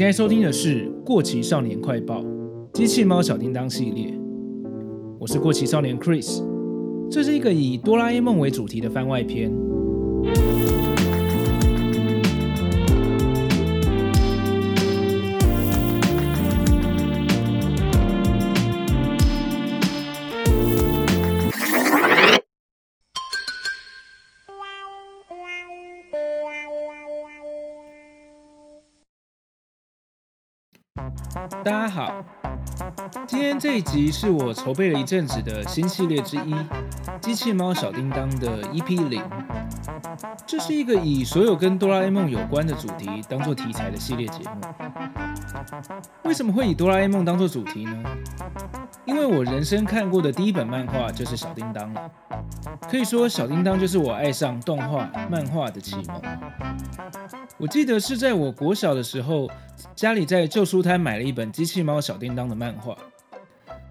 [0.00, 2.22] 现在收听的是《过期少年快报》
[2.72, 4.18] 机器猫小叮当系列，
[5.18, 6.42] 我是过期少年 Chris，
[7.10, 9.52] 这是一个以哆啦 A 梦为主题的番外篇。
[31.64, 32.24] 大家好，
[33.26, 36.54] 今天这一集是我筹备了一阵子的新系列之一
[37.20, 39.22] 《机器猫小叮当》的 EP 零。
[40.46, 44.60] 这是一个以所有跟哆啦 A 梦有关的主题当做题材的系列节目。
[46.24, 48.02] 为什么会以哆啦 A 梦当做主题呢？
[49.04, 52.10] 因为我人生看过的第一本漫画就是小叮当了，
[52.90, 56.22] 可以说小叮当就是我爱上动画漫画的启蒙。
[57.58, 59.48] 我记得是在我国小的时候，
[59.94, 62.96] 家里在旧书摊买了一本《机器猫小叮当》的漫画，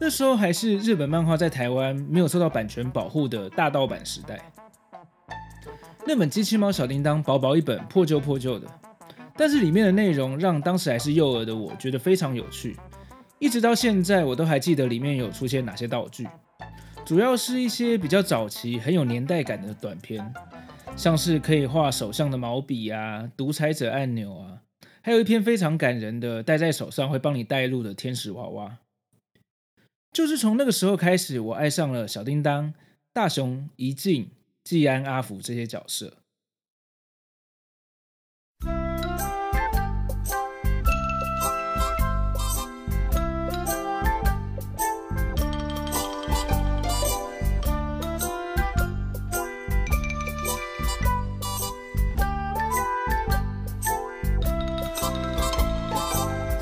[0.00, 4.40] 那时候还是日本漫画在台湾没有受到版权保护的大盗版时代。
[6.04, 8.66] 那本《机器猫小叮当》薄薄一本，破旧破旧的，
[9.36, 12.76] 但是里面的内容让当时还是幼儿的我觉得非常有趣，
[13.38, 16.26] 一直到现在我都还记得里面有出现哪些道具，
[17.04, 20.32] 主要是一些比较早期很有年代感的短片。
[20.94, 24.58] 像是可以画手相的毛笔啊，独裁者按钮啊，
[25.00, 28.76] 还有一篇非常感人的戴在手上会帮你带路的天使娃娃。
[30.12, 32.74] 就是从那个时候开始，我爱上了小叮当、
[33.14, 34.28] 大雄、怡静、
[34.64, 36.22] 季安、阿福这些角色。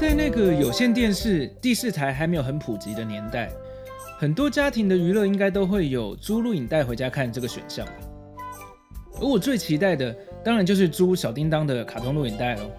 [0.01, 3.53] 在那个有线电视第四台还没有很普及的年代，
[4.21, 7.89] 很多家庭的娱乐应该都会有租录影带回家看这个选项。
[9.15, 10.15] 而我最期待的，
[10.45, 12.71] 当然就是租小叮当的卡通录影带喽。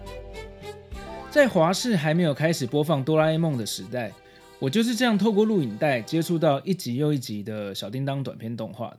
[1.32, 4.12] 在华视还没有开始播放哆啦 A 梦的时代，
[4.60, 8.98] 我就是这样透过录影带接触到一集又一集的小叮当短片动画的。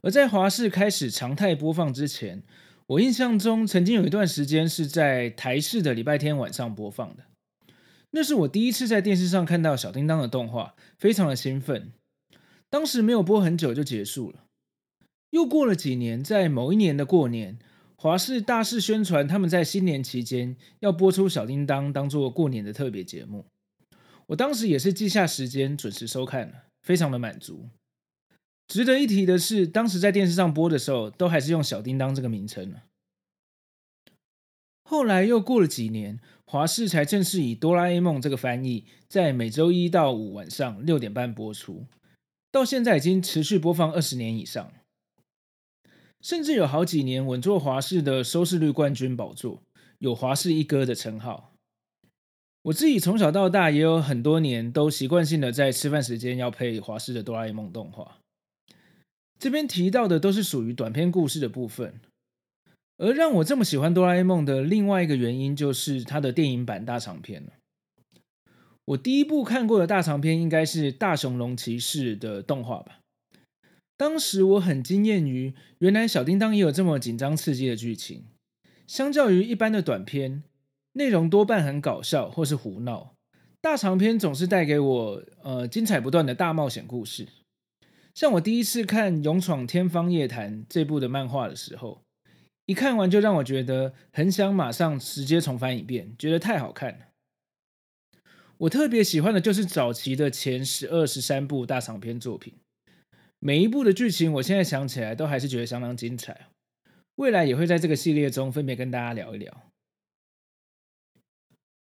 [0.00, 2.42] 而在华视开始常态播放之前，
[2.86, 7.24] 我印象中，曾经有一段时间是在台视的礼拜天晚上播放的。
[8.10, 11.92] 那是我第一次在电视上看到小叮当的动画，非常的兴奋。
[12.70, 14.44] 当时没有播很久就结束了。
[15.30, 17.58] 又过了几年，在某一年的过年，
[17.96, 23.44] 华视大肆宣传他们在新年期间要播出小叮当当做过年的特别节目。
[24.28, 27.68] 我当时也是记下时间，准时收看了，非常的满足。
[28.66, 32.82] 值得一提的是，当时在电视上播的时候，都还是用小叮当这个名称呢。
[34.88, 41.84] 后来又过了几年，华视才正式以哆啦 A 梦这个翻译，在每周一到五晚上六点半播出，
[42.50, 44.72] 到现在已经持续播放二十年以上，
[46.22, 49.60] 甚至有好几年稳坐华视的收视率冠军宝座，
[49.98, 51.52] 有“华视一哥”的称号。
[52.62, 58.16] 我自己从小到大也有很多年都习惯性的在吃饭时间要配华视的哆啦 A 梦动画。
[59.38, 62.00] 这边提到的都是属于短篇故事的部分，
[62.98, 67.44] 而让我这么喜欢哆啦 A 梦的另外一个原因，就是它的电影版大长篇。
[68.86, 73.00] 我第一部看过的大长篇应该是《大雄龙骑士》的动画吧。
[73.96, 78.24] 当时我很惊艳于，原来小叮当也有这么紧张刺激的剧情。
[78.86, 80.42] 相较于一般的短片，
[80.94, 83.14] 内容多半很搞笑或是胡闹，
[83.60, 87.28] 大长篇总是带给我呃精彩不断的大冒险故事。
[88.14, 92.00] 像我第一次看《勇闯天方夜谭》这部的漫画的时候，
[92.68, 97.06] 一看完就让我觉得很想马上直接重翻一遍，觉得太好看了。
[98.58, 102.52] 我特别喜欢的就是早期的前十二、十三部大长篇作品，
[103.38, 106.48] 每一部的剧情我现在想起来都还是觉得相当精彩。
[107.14, 109.62] 未来也会在这个系列中分别跟大家聊一聊。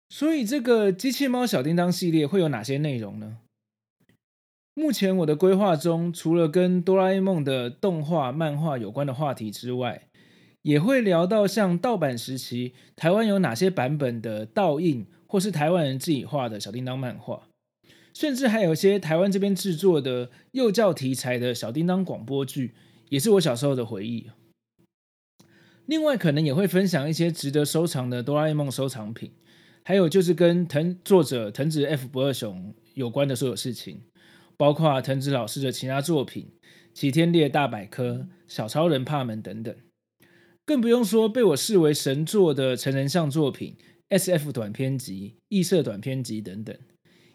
[0.09, 3.39] 所以这个机器猫小叮当系列会有哪些内容呢？
[4.75, 10.09] 目前我的规划中，除了跟哆啦 A 梦的动画、漫画有关的话题之外，
[10.65, 17.49] 也会聊到像盗版时期台湾有哪些版本的盗印，或是台湾人自己画的小叮当漫画，
[18.15, 22.73] 甚至还有一些台湾这边制作的幼教题材的小叮当广播剧，
[23.11, 24.31] 也是我小时候的回忆。
[25.85, 29.33] 另外，可能也会分享一些值得收藏的哆啦 A 梦收藏品，
[29.83, 34.01] 还有就是跟藤作者藤子 F 不二雄有关的所有事情。
[34.57, 36.47] 包括藤子老师的其他作品
[36.95, 38.13] 《齐天烈大百科》
[38.47, 39.75] 《小超人帕门》等等，
[40.67, 43.77] 更不用说被我视为神作的成人向作品
[44.19, 46.75] 《SF 短篇集、异色短篇集等等，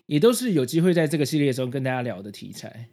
[0.07, 2.89] 也都是有机会在这个系列中跟大家聊的题材。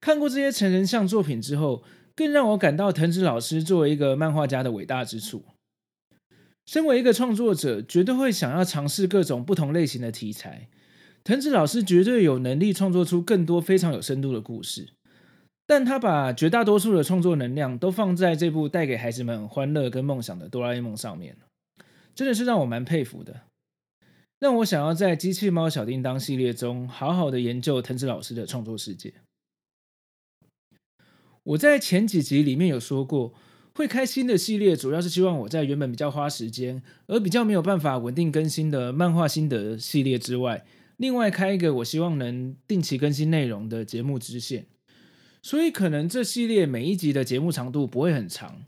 [0.00, 1.84] 看过这些成人向作品之后，
[2.16, 5.44] 更让我感到藤子老师作为一个漫画家的伟大之处。
[6.66, 10.68] 身为一个创作者，绝对会想要尝试各种不同类型的题材。
[11.24, 14.88] 藤子老师绝对有能力创作出更多非常有深度的故事，
[15.68, 21.36] 但他把绝大多数的创作能量都放在这部带给孩子们欢乐跟梦想的哆啦 A 梦上面，
[22.14, 23.42] 真的是让我蛮佩服的，
[24.38, 29.12] 让我想要在机器猫小叮当系列中好好的研究藤子老师的创作世界。
[31.42, 33.34] 我在前几集里面有说过，
[33.74, 40.64] 会开新的系列，主要是希望我在原本比较花时间，而比较没有办法稳定更新的漫画心得系列之外。
[40.96, 44.66] 另外开一个我希望能定期更新内容的节目支线，
[45.48, 48.66] 所以可能这系列每一集的节目长度不会很长，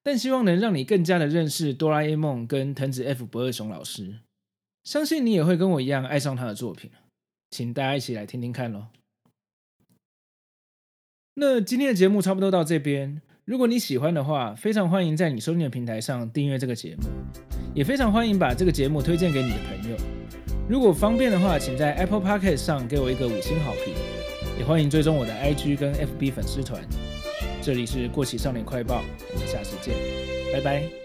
[0.00, 4.20] 但希望能让你更加的认识哆啦 A 梦跟藤子 F 不二雄老师，
[4.84, 6.88] 相信你也会跟我一样爱上他的作品，
[7.50, 8.86] 请大家一起来听听看喽。
[11.34, 17.08] 那今天的节目差不多到这边，如果你喜欢的话，非常欢迎在你收听的平台上订阅这个节目，
[17.74, 19.96] 也非常欢迎把这个节目推荐给你的朋友。
[20.68, 23.92] 如果方便的话，请在 Apple Podcast 上给我一个五星好评，
[24.58, 26.82] 也欢迎追踪我的 IG 跟 FB 粉丝团。
[27.60, 29.02] 这里是过期少年快报，
[29.32, 29.94] 我们下次见，
[30.52, 31.03] 拜拜。